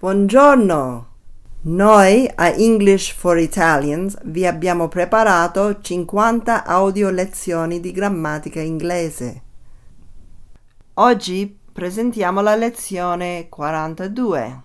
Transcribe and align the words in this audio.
Buongiorno! 0.00 1.08
Noi 1.64 2.26
a 2.34 2.48
English 2.48 3.12
for 3.12 3.38
Italians 3.38 4.16
vi 4.24 4.46
abbiamo 4.46 4.88
preparato 4.88 5.78
50 5.78 6.64
audio 6.64 7.10
lezioni 7.10 7.80
di 7.80 7.92
grammatica 7.92 8.60
inglese. 8.60 9.42
Oggi 10.94 11.54
presentiamo 11.70 12.40
la 12.40 12.54
lezione 12.54 13.50
42. 13.50 14.62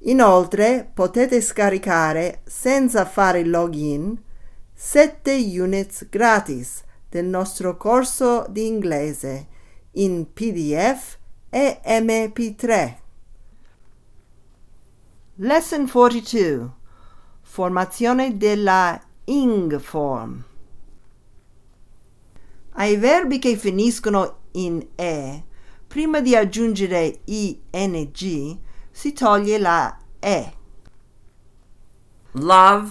Inoltre 0.00 0.88
potete 0.94 1.40
scaricare 1.40 2.42
senza 2.44 3.04
fare 3.04 3.44
login 3.44 4.16
7 4.72 5.60
units 5.60 6.08
gratis 6.08 6.84
del 7.08 7.26
nostro 7.26 7.76
corso 7.76 8.46
di 8.48 8.64
inglese 8.66 9.48
in 9.92 10.32
PDF 10.32 11.16
e 11.50 11.80
MP3. 11.84 12.96
Lesson 15.36 15.88
42 15.88 16.76
Formazione 17.40 18.36
della 18.36 19.00
ing 19.24 19.78
form 19.78 20.44
ai 22.78 22.96
verbi 22.96 23.38
che 23.38 23.56
finiscono 23.56 24.38
in 24.52 24.86
e, 24.94 25.44
prima 25.86 26.20
di 26.20 26.36
aggiungere 26.36 27.20
ing, 27.24 28.58
si 28.90 29.12
toglie 29.12 29.58
la 29.58 29.98
e. 30.20 30.52
Love, 32.32 32.90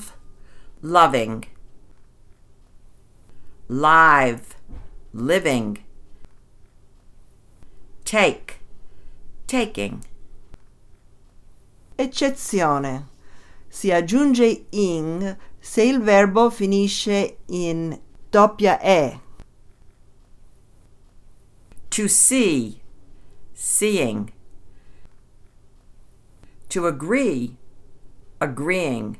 loving. 0.81 1.45
Live, 3.67 4.43
living. 5.11 5.81
Take, 8.03 8.55
taking. 9.45 9.99
Eccezione. 11.95 13.07
Si 13.69 13.91
aggiunge 13.91 14.65
ing 14.69 15.37
se 15.59 15.83
il 15.83 16.01
verbo 16.01 16.49
finisce 16.49 17.37
in 17.47 17.97
doppia 18.29 18.79
e. 18.81 19.25
To 21.97 22.07
see, 22.07 22.83
seeing. 23.55 24.31
To 26.69 26.85
agree, 26.85 27.57
agreeing. 28.39 29.17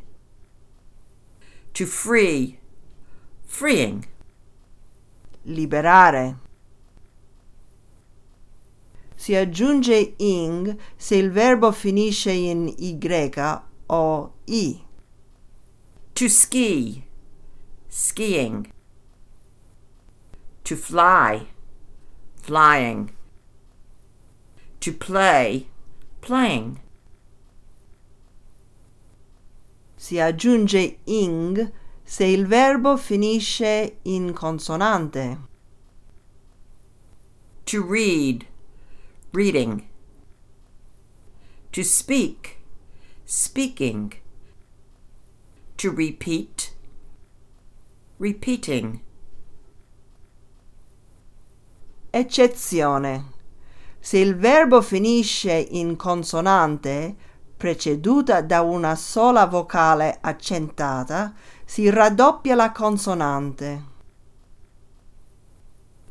To 1.74 1.88
free, 1.88 2.60
freeing. 3.48 4.06
Liberare. 5.48 6.38
Si 9.16 9.34
aggiunge 9.34 10.14
ing 10.20 10.78
se 11.00 11.18
il 11.18 11.32
verbo 11.32 11.72
finisce 11.72 12.32
in 12.32 12.76
y 12.78 13.00
o 13.90 14.34
i. 14.46 14.86
To 16.14 16.30
ski, 16.30 17.06
skiing. 17.90 18.72
To 20.64 20.76
fly, 20.76 21.48
flying. 22.48 23.12
To 24.80 24.94
play, 24.94 25.68
playing. 26.22 26.80
Si 29.98 30.16
aggiunge 30.16 30.98
ing 31.06 31.72
se 32.06 32.34
il 32.34 32.46
verbo 32.46 32.96
finisce 32.96 33.98
in 34.06 34.34
consonante. 34.34 35.40
To 37.66 37.84
read, 37.84 38.48
reading. 39.34 39.90
To 41.74 41.84
speak, 41.84 42.60
speaking. 43.26 44.14
To 45.76 45.92
repeat, 45.92 46.74
repeating. 48.18 49.02
Eccezione. 52.18 53.32
Se 54.00 54.18
il 54.18 54.36
verbo 54.36 54.82
finisce 54.82 55.54
in 55.54 55.96
consonante, 55.96 57.16
preceduta 57.56 58.42
da 58.42 58.62
una 58.62 58.96
sola 58.96 59.46
vocale 59.46 60.18
accentata, 60.20 61.36
si 61.64 61.88
raddoppia 61.92 62.56
la 62.56 62.72
consonante. 62.72 63.84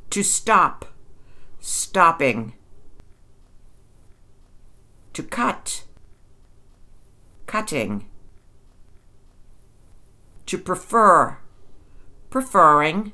To 0.06 0.22
stop, 0.22 0.88
stopping. 1.58 2.52
To 5.10 5.24
cut, 5.24 5.86
cutting. 7.46 8.06
To 10.44 10.58
prefer, 10.60 11.38
preferring. 12.28 13.10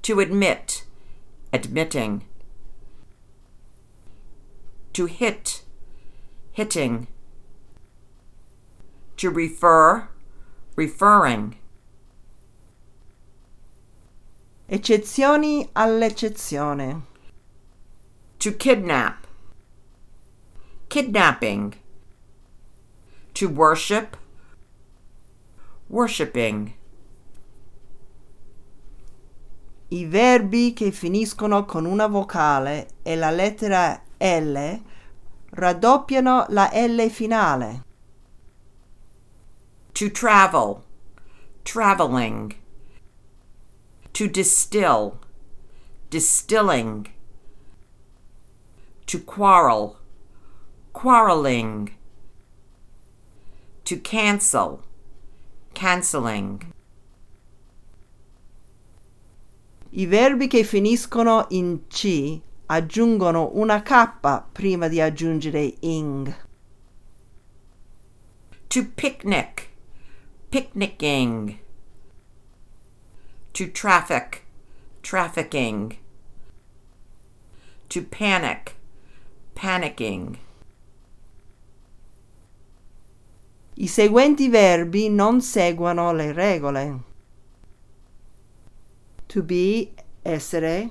To 0.00 0.18
admit, 0.18 0.81
admitting. 1.52 2.24
To 4.94 5.06
hit, 5.06 5.62
hitting. 6.52 7.06
To 9.16 9.30
refer, 9.30 10.08
referring. 10.76 11.56
Eccezioni 14.68 15.68
all'eccezione. 15.74 17.02
To 18.38 18.52
kidnap, 18.52 19.26
kidnapping. 20.88 21.74
To 23.34 23.48
worship, 23.48 24.16
worshipping. 25.88 26.74
I 29.92 30.06
verbi 30.06 30.72
che 30.72 30.90
finiscono 30.90 31.66
con 31.66 31.84
una 31.84 32.06
vocale 32.06 32.92
e 33.02 33.14
la 33.14 33.30
lettera 33.30 34.02
L 34.16 34.80
raddoppiano 35.50 36.46
la 36.48 36.70
L 36.72 37.10
finale. 37.10 37.84
To 39.92 40.10
travel, 40.10 40.82
traveling. 41.62 42.56
To 44.12 44.26
distill, 44.28 45.18
distilling. 46.08 47.10
To 49.04 49.18
quarrel, 49.18 49.98
quarreling. 50.92 51.92
To 53.84 54.00
cancel, 54.00 54.80
canceling. 55.74 56.72
I 59.94 60.06
verbi 60.06 60.46
che 60.46 60.64
finiscono 60.64 61.44
in 61.50 61.86
C 61.86 62.40
aggiungono 62.64 63.50
una 63.52 63.82
K 63.82 64.44
prima 64.50 64.88
di 64.88 65.02
aggiungere 65.02 65.74
ing. 65.80 66.34
To 68.68 68.86
picnic, 68.94 69.68
picnicking. 70.48 71.58
To 73.52 73.70
traffic, 73.70 74.42
trafficking. 75.02 75.94
To 77.88 78.02
panic, 78.02 78.74
panicking. 79.52 80.38
I 83.74 83.86
seguenti 83.86 84.48
verbi 84.48 85.10
non 85.10 85.42
seguono 85.42 86.12
le 86.12 86.32
regole. 86.32 87.10
To 89.32 89.42
be, 89.42 89.94
essere, 90.26 90.90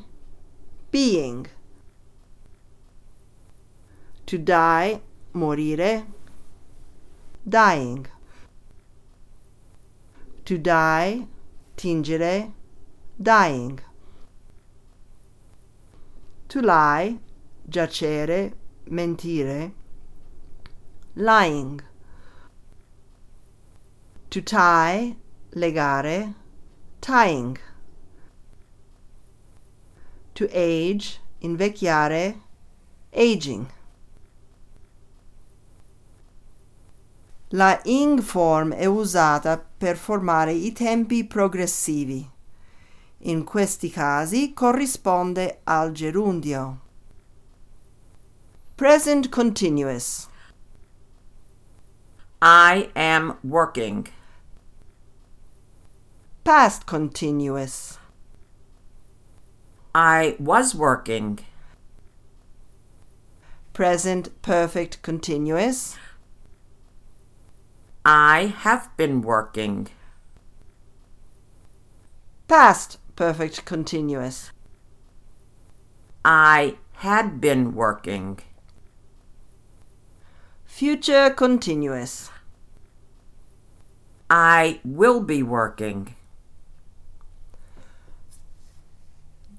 being. 0.90 1.46
To 4.26 4.40
die, 4.40 5.02
morire, 5.36 6.08
dying. 7.48 8.08
To 10.46 10.58
die, 10.58 11.28
tingere, 11.78 12.52
dying. 13.22 13.80
To 16.50 16.62
lie, 16.64 17.20
giacere, 17.70 18.54
mentire, 18.90 19.72
lying. 21.16 21.82
To 24.32 24.42
tie, 24.42 25.16
legare, 25.54 26.34
tying. 27.02 27.60
To 30.42 30.50
age, 30.54 31.20
invecchiare, 31.44 32.36
aging. 33.14 33.68
La 37.50 37.80
ing 37.84 38.22
form 38.22 38.74
è 38.74 38.86
usata 38.86 39.64
per 39.78 39.98
formare 39.98 40.54
i 40.54 40.72
tempi 40.72 41.26
progressivi. 41.26 42.28
In 43.24 43.44
questi 43.44 43.92
casi 43.92 44.54
corrisponde 44.54 45.60
al 45.66 45.92
gerundio. 45.92 46.80
Present 48.76 49.30
continuous. 49.30 50.28
I 52.42 52.90
am 52.96 53.38
working. 53.44 54.10
Past 56.44 56.86
continuous. 56.86 58.01
I 59.94 60.36
was 60.40 60.74
working. 60.74 61.40
Present 63.74 64.42
perfect 64.42 65.02
continuous. 65.02 65.98
I 68.06 68.54
have 68.60 68.96
been 68.96 69.22
working. 69.22 69.88
Past 72.48 73.00
perfect 73.16 73.66
continuous. 73.66 74.52
I 76.24 76.78
had 76.94 77.42
been 77.42 77.76
working. 77.76 78.40
Future 80.66 81.30
continuous. 81.30 82.30
I 84.30 84.80
will 84.86 85.20
be 85.20 85.44
working. 85.44 86.16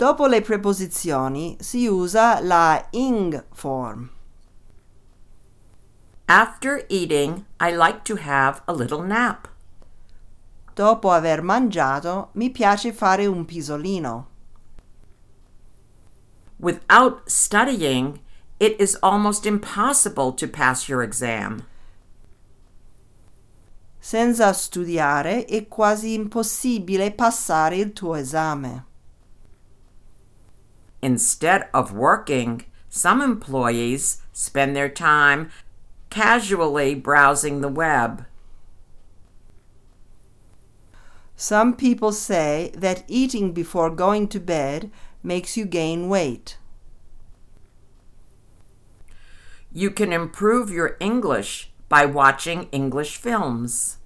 Dopo 0.03 0.27
le 0.27 0.41
preposizioni 0.41 1.57
si 1.61 1.87
usa 1.87 2.41
la 2.41 2.89
ing 2.91 3.45
form. 3.53 4.11
After 6.27 6.85
eating, 6.89 7.45
I 7.61 7.71
like 7.71 8.03
to 8.07 8.17
have 8.17 8.63
a 8.67 8.73
little 8.73 9.05
nap. 9.05 9.47
Dopo 10.75 11.13
aver 11.13 11.41
mangiato 11.43 12.31
mi 12.33 12.51
piace 12.51 12.93
fare 12.93 13.27
un 13.27 13.45
pisolino. 13.45 14.27
Without 16.59 17.31
studying, 17.31 18.19
it 18.59 18.75
is 18.81 18.99
almost 19.05 19.47
impossible 19.47 20.33
to 20.33 20.49
pass 20.49 20.89
your 20.89 21.05
exam. 21.05 21.65
Senza 24.01 24.53
studiare 24.53 25.45
è 25.45 25.69
quasi 25.69 26.15
impossibile 26.15 27.13
passare 27.13 27.77
il 27.77 27.93
tuo 27.93 28.17
esame. 28.17 28.91
Instead 31.03 31.69
of 31.75 31.93
working, 31.93 32.65
some 32.89 33.21
employees 33.21 34.23
spend 34.33 34.77
their 34.77 34.89
time 34.89 35.51
casually 36.11 36.95
browsing 36.95 37.61
the 37.61 37.69
web. 37.69 38.25
Some 41.35 41.75
people 41.75 42.13
say 42.13 42.71
that 42.77 43.03
eating 43.09 43.53
before 43.53 43.91
going 43.91 44.29
to 44.29 44.39
bed 44.39 44.91
makes 45.25 45.57
you 45.57 45.65
gain 45.65 46.09
weight. 46.09 46.57
You 49.73 49.91
can 49.91 50.13
improve 50.13 50.71
your 50.71 50.97
English 51.01 51.73
by 51.89 52.05
watching 52.05 52.69
English 52.71 53.17
films. 53.17 53.97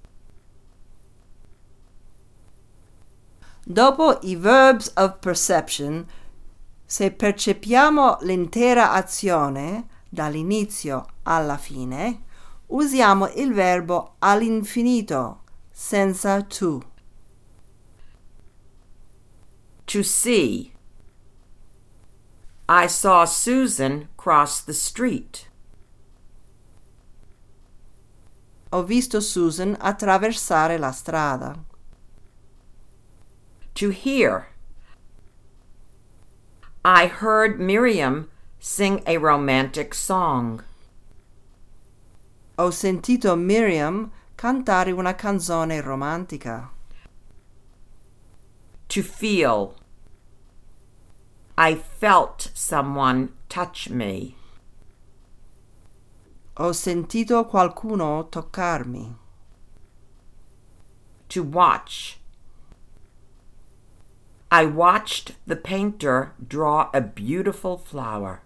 Dopo 3.68 4.18
i 4.24 4.34
verbs 4.36 4.88
of 4.96 5.20
perception, 5.20 6.06
se 6.86 7.10
percepiamo 7.10 8.18
l'intera 8.20 8.92
azione 8.92 9.88
dall'inizio 10.08 11.06
alla 11.24 11.56
fine, 11.56 12.22
usiamo 12.66 13.28
il 13.34 13.52
verbo 13.52 14.14
all'infinito 14.20 15.42
senza 15.70 16.40
to. 16.42 16.82
To 19.84 20.02
see. 20.02 20.72
I 22.68 22.88
saw 22.88 23.24
Susan 23.24 24.08
cross 24.16 24.64
the 24.64 24.72
street. 24.72 25.50
Ho 28.70 28.82
visto 28.82 29.20
Susan 29.20 29.76
attraversare 29.78 30.78
la 30.78 30.90
strada. 30.90 31.64
To 33.74 33.90
hear. 33.90 34.55
I 36.88 37.08
heard 37.08 37.58
Miriam 37.58 38.30
sing 38.60 39.02
a 39.08 39.16
romantic 39.16 39.92
song. 39.92 40.62
Ho 42.56 42.70
sentito 42.70 43.36
Miriam 43.36 44.12
cantare 44.36 44.92
una 44.92 45.14
canzone 45.14 45.82
romantica. 45.82 46.68
To 48.86 49.02
feel. 49.02 49.74
I 51.58 51.74
felt 51.74 52.52
someone 52.54 53.32
touch 53.48 53.90
me. 53.90 54.36
Ho 56.56 56.70
sentito 56.70 57.48
qualcuno 57.48 58.30
toccarmi. 58.30 59.12
To 61.30 61.42
watch. 61.42 62.20
I 64.58 64.64
watched 64.64 65.34
the 65.46 65.54
painter 65.54 66.32
draw 66.38 66.88
a 66.94 67.02
beautiful 67.02 67.76
flower. 67.76 68.40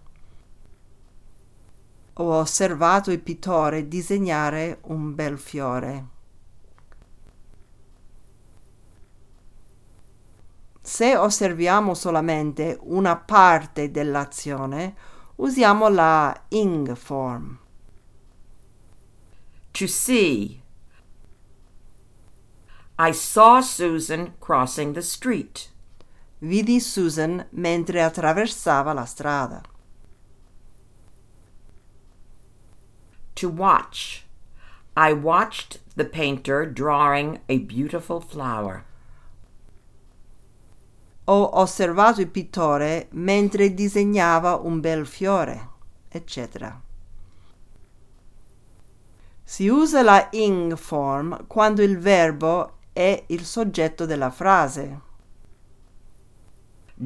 Ho 2.17 2.33
osservato 2.33 3.11
il 3.11 3.21
pittore 3.21 3.87
disegnare 3.87 4.79
un 4.87 5.15
bel 5.15 5.37
fiore. 5.37 6.07
Se 10.81 11.15
osserviamo 11.15 11.93
solamente 11.93 12.77
una 12.81 13.15
parte 13.15 13.89
dell'azione, 13.89 14.95
usiamo 15.37 15.87
la 15.87 16.37
ing 16.49 16.93
form. 16.93 17.57
To 19.71 19.87
see. 19.87 20.61
I 22.99 23.13
saw 23.13 23.61
Susan 23.61 24.33
crossing 24.39 24.93
the 24.93 25.01
street. 25.01 25.70
Vidi 26.43 26.79
Susan 26.79 27.45
mentre 27.51 28.01
attraversava 28.01 28.93
la 28.93 29.05
strada. 29.05 29.61
To 33.35 33.47
watch. 33.47 34.25
I 34.97 35.13
watched 35.13 35.79
the 35.95 36.03
painter 36.03 36.65
drawing 36.65 37.41
a 37.47 37.59
beautiful 37.59 38.19
flower. 38.19 38.85
Ho 41.25 41.59
osservato 41.59 42.21
il 42.21 42.27
pittore 42.27 43.07
mentre 43.11 43.75
disegnava 43.75 44.55
un 44.55 44.79
bel 44.79 45.05
fiore, 45.05 45.69
etc. 46.09 46.73
Si 49.43 49.67
usa 49.67 50.01
la 50.01 50.27
ing 50.31 50.75
form 50.75 51.45
quando 51.45 51.83
il 51.83 51.99
verbo 51.99 52.77
è 52.93 53.25
il 53.27 53.45
soggetto 53.45 54.07
della 54.07 54.31
frase. 54.31 55.09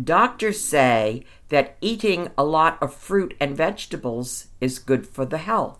Doctors 0.03 0.59
say 0.59 1.23
that 1.49 1.77
eating 1.79 2.29
a 2.37 2.43
lot 2.43 2.77
of 2.81 2.93
fruit 2.93 3.33
and 3.39 3.55
vegetables 3.55 4.47
is 4.59 4.77
good 4.77 5.07
for 5.07 5.25
the 5.25 5.37
health. 5.37 5.79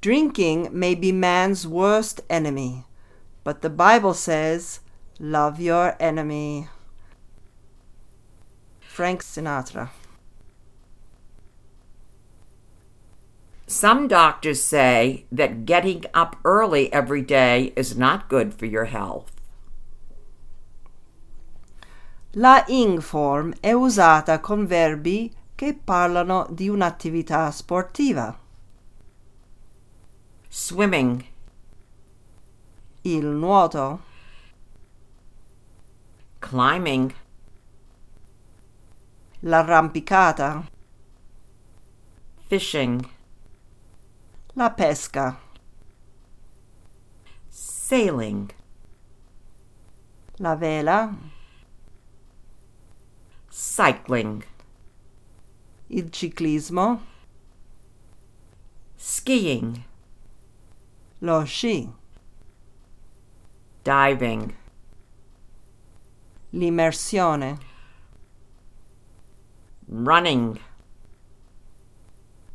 Drinking 0.00 0.68
may 0.72 0.94
be 0.94 1.12
man's 1.12 1.66
worst 1.66 2.22
enemy, 2.30 2.84
but 3.44 3.60
the 3.60 3.68
Bible 3.68 4.14
says, 4.14 4.80
Love 5.18 5.60
your 5.60 5.96
enemy. 6.00 6.68
Frank 8.80 9.22
Sinatra. 9.22 9.90
Some 13.66 14.08
doctors 14.08 14.62
say 14.62 15.24
that 15.32 15.66
getting 15.66 16.04
up 16.14 16.36
early 16.44 16.90
every 16.92 17.20
day 17.20 17.72
is 17.76 17.98
not 17.98 18.28
good 18.28 18.54
for 18.54 18.64
your 18.64 18.84
health. 18.86 19.35
La 22.38 22.64
ing 22.66 23.00
form 23.00 23.54
è 23.60 23.72
usata 23.72 24.40
con 24.40 24.66
verbi 24.66 25.34
che 25.54 25.72
parlano 25.72 26.46
di 26.50 26.68
un'attività 26.68 27.50
sportiva. 27.50 28.38
Swimming, 30.46 31.24
Il 33.00 33.24
nuoto, 33.24 34.00
climbing, 36.38 37.14
l'arrampicata, 39.40 40.68
fishing, 42.48 43.08
la 44.52 44.70
pesca, 44.72 45.38
sailing, 47.48 48.54
la 50.36 50.54
vela, 50.54 51.34
cycling, 53.58 54.44
il 55.88 56.10
ciclismo, 56.10 57.00
skiing, 58.94 59.82
lo 61.20 61.42
sci, 61.46 61.90
diving, 63.82 64.54
l'immersione, 66.50 67.58
running, 69.88 70.60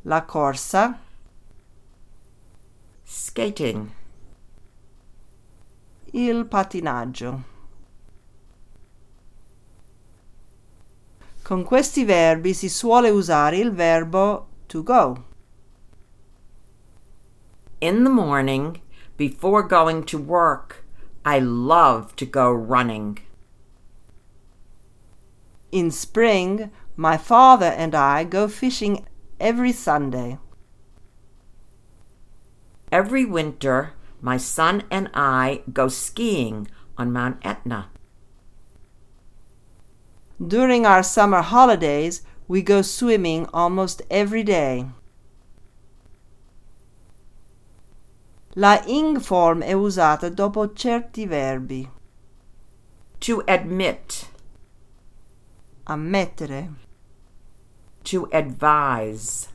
la 0.04 0.24
corsa, 0.24 1.00
skating, 3.04 3.90
il 6.14 6.46
patinaggio. 6.46 7.51
Con 11.52 11.66
questi 11.66 12.06
verbi 12.06 12.54
si 12.54 12.70
suole 12.70 13.10
usare 13.10 13.58
il 13.58 13.74
verbo 13.74 14.48
to 14.68 14.82
go. 14.84 15.26
In 17.82 18.06
the 18.06 18.10
morning, 18.10 18.80
before 19.18 19.62
going 19.62 20.06
to 20.06 20.18
work, 20.18 20.86
I 21.26 21.42
love 21.42 22.16
to 22.16 22.26
go 22.26 22.50
running. 22.50 23.20
In 25.74 25.92
spring, 25.92 26.72
my 26.96 27.18
father 27.18 27.76
and 27.76 27.94
I 27.96 28.24
go 28.24 28.48
fishing 28.48 29.06
every 29.38 29.74
Sunday. 29.74 30.38
Every 32.94 33.26
winter, 33.26 33.92
my 34.22 34.38
son 34.38 34.84
and 34.90 35.10
I 35.14 35.64
go 35.74 35.90
skiing 35.90 36.70
on 36.98 37.12
Mount 37.12 37.40
Etna. 37.44 37.91
During 40.46 40.88
our 40.88 41.04
summer 41.04 41.42
holidays, 41.42 42.24
we 42.48 42.64
go 42.64 42.82
swimming 42.82 43.46
almost 43.54 44.02
every 44.10 44.44
day. 44.44 44.88
La 48.56 48.82
ing 48.88 49.20
form 49.20 49.62
è 49.62 49.74
usata 49.74 50.30
dopo 50.30 50.74
certi 50.74 51.28
verbi. 51.28 51.88
To 53.20 53.44
admit, 53.48 54.30
Ammettere, 55.86 56.74
to 58.04 58.28
advise, 58.32 59.48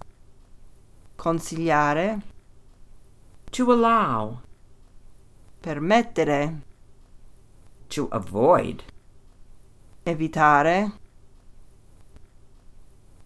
consigliare, 1.16 2.22
to 3.50 3.72
allow, 3.72 4.40
permettere, 5.60 6.62
to 7.88 8.08
avoid, 8.12 8.84
evitare, 10.06 10.92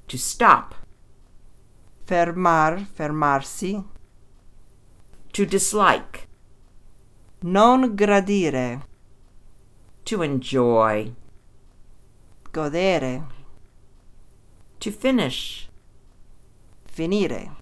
to 0.09 0.17
stop, 0.17 0.75
fermar, 2.07 2.87
fermarsi, 2.97 3.85
to 5.33 5.45
dislike, 5.45 6.27
non 7.43 7.95
gradire, 7.95 8.83
to 10.05 10.23
enjoy, 10.23 11.15
godere, 12.51 13.27
to 14.81 14.91
finish, 14.91 15.69
finire, 16.87 17.57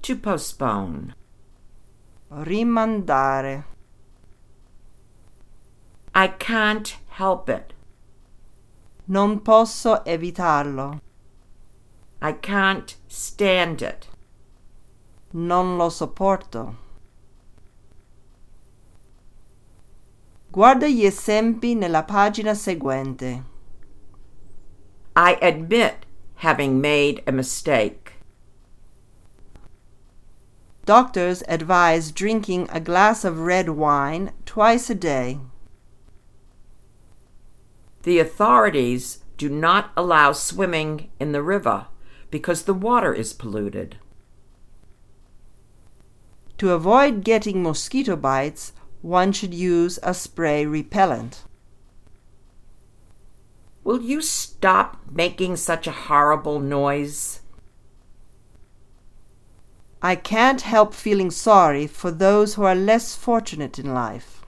to 0.00 0.16
postpone. 0.16 1.14
rimandare, 2.30 3.64
I 6.14 6.28
can't 6.28 6.96
help 7.08 7.48
it. 7.48 7.72
Non 9.10 9.42
posso 9.42 10.04
evitarlo, 10.04 11.00
I 12.22 12.32
can't 12.32 12.96
stand 13.08 13.82
it. 13.82 14.08
non 15.32 15.76
lo 15.76 15.88
sopporto. 15.88 16.76
Guarda 20.50 20.88
gli 20.88 21.04
esempi 21.04 21.74
nella 21.74 22.02
pagina 22.02 22.54
seguente. 22.54 23.44
I 25.14 25.38
admit 25.40 26.06
having 26.36 26.80
made 26.80 27.22
a 27.26 27.32
mistake. 27.32 28.14
Doctors 30.84 31.44
advise 31.46 32.10
drinking 32.10 32.66
a 32.70 32.80
glass 32.80 33.24
of 33.24 33.38
red 33.38 33.68
wine 33.68 34.32
twice 34.44 34.90
a 34.90 34.94
day. 34.94 35.38
The 38.02 38.18
authorities 38.18 39.18
do 39.36 39.48
not 39.48 39.90
allow 39.96 40.32
swimming 40.32 41.10
in 41.18 41.32
the 41.32 41.42
river 41.42 41.86
because 42.30 42.62
the 42.62 42.74
water 42.74 43.12
is 43.12 43.32
polluted. 43.32 43.96
To 46.58 46.72
avoid 46.72 47.24
getting 47.24 47.62
mosquito 47.62 48.16
bites, 48.16 48.72
one 49.02 49.32
should 49.32 49.54
use 49.54 49.98
a 50.02 50.12
spray 50.12 50.66
repellent. 50.66 51.44
Will 53.82 54.02
you 54.02 54.20
stop 54.20 54.98
making 55.10 55.56
such 55.56 55.86
a 55.86 55.92
horrible 55.92 56.60
noise? 56.60 57.40
I 60.02 60.16
can't 60.16 60.60
help 60.62 60.94
feeling 60.94 61.30
sorry 61.30 61.86
for 61.86 62.10
those 62.10 62.54
who 62.54 62.64
are 62.64 62.74
less 62.74 63.14
fortunate 63.14 63.78
in 63.78 63.92
life. 63.92 64.39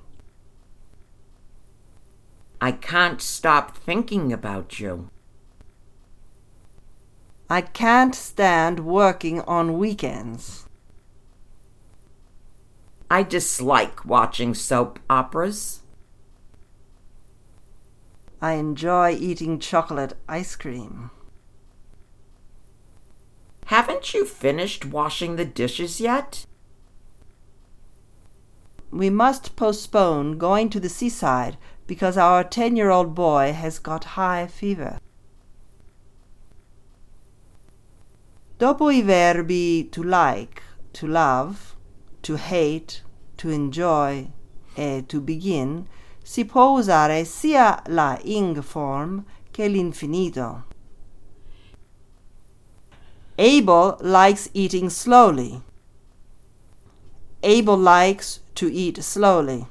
I 2.62 2.71
can't 2.71 3.21
stop 3.21 3.76
thinking 3.76 4.33
about 4.33 4.78
you. 4.78 5.11
I 7.50 7.61
can't 7.61 8.14
stand 8.14 8.87
working 8.87 9.40
on 9.40 9.78
weekends. 9.78 10.69
I 13.11 13.25
dislike 13.25 14.04
watching 14.04 14.54
soap 14.54 15.00
operas. 15.11 15.83
I 18.40 18.52
enjoy 18.52 19.11
eating 19.11 19.59
chocolate 19.59 20.14
ice 20.28 20.54
cream. 20.54 21.11
Haven't 23.66 24.14
you 24.14 24.25
finished 24.25 24.85
washing 24.85 25.35
the 25.35 25.45
dishes 25.45 26.00
yet? 26.00 26.47
We 28.92 29.11
must 29.11 29.57
postpone 29.57 30.38
going 30.38 30.71
to 30.71 30.78
the 30.78 30.88
seaside 30.88 31.57
because 31.92 32.16
our 32.16 32.42
10 32.42 32.75
year 32.75 32.88
old 32.88 33.14
boy 33.14 33.52
has 33.52 33.78
got 33.78 34.16
high 34.16 34.46
fever. 34.46 34.99
Dopo 38.58 38.88
i 38.88 39.02
verbi 39.02 39.90
to 39.92 40.02
like, 40.02 40.62
to 40.94 41.06
love, 41.06 41.76
to 42.22 42.37
hate, 42.37 43.02
to 43.37 43.50
enjoy 43.50 44.28
e 44.75 45.02
to 45.02 45.20
begin, 45.20 45.87
si 46.25 46.44
può 46.44 46.78
usare 46.78 47.26
sia 47.26 47.82
la 47.88 48.16
ing 48.25 48.62
form 48.62 49.26
che 49.52 49.68
l'infinito. 49.68 50.64
Abel 53.37 53.99
likes 54.00 54.49
eating 54.54 54.88
slowly. 54.88 55.61
Abel 57.42 57.76
likes 57.76 58.40
to 58.54 58.72
eat 58.72 59.04
slowly. 59.04 59.66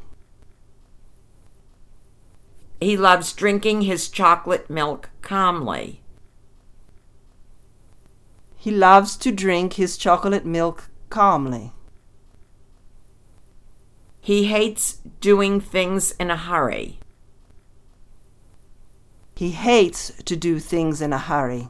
He 2.82 2.98
loves 2.98 3.32
drinking 3.34 3.84
his 3.84 4.10
chocolate 4.10 4.68
milk 4.68 5.12
calmly. 5.22 6.02
He 8.58 8.72
loves 8.72 9.16
to 9.18 9.32
drink 9.32 9.74
his 9.74 9.98
chocolate 9.98 10.46
milk 10.48 10.90
calmly. 11.10 11.74
He 14.20 14.46
hates 14.46 14.96
doing 15.20 15.62
things 15.62 16.12
in 16.20 16.32
a 16.32 16.38
hurry. 16.38 17.00
He 19.36 19.52
hates 19.52 20.12
to 20.26 20.36
do 20.36 20.58
things 20.58 21.02
in 21.02 21.14
a 21.14 21.20
hurry. 21.20 21.70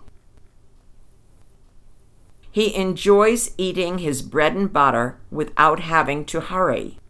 He 2.50 2.74
enjoys 2.74 3.51
eating 3.58 3.98
his 3.98 4.22
bread 4.22 4.56
and 4.56 4.72
butter 4.72 5.20
without 5.30 5.82
having 5.82 6.24
to 6.25 6.39
hurry. 6.39 7.00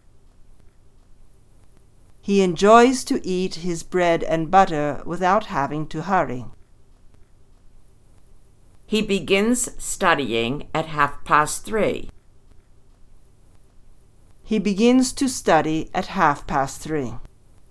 He 2.22 2.42
enjoys 2.42 3.04
to 3.06 3.26
eat 3.28 3.56
his 3.56 3.82
bread 3.82 4.24
and 4.24 4.52
butter 4.52 5.02
without 5.06 5.48
having 5.48 5.88
to 5.88 6.04
hurry. 6.04 6.46
He 8.86 9.02
begins 9.02 9.70
studying 9.84 10.68
at 10.74 10.86
half 10.88 11.24
past 11.24 11.66
three. 11.66 12.10
He 14.44 14.60
begins 14.60 15.14
to 15.14 15.30
study 15.30 15.90
at 15.94 16.08
half 16.08 16.46
past 16.46 16.82
three. 16.82 17.14